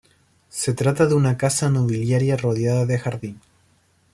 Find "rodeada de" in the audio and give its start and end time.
2.35-2.97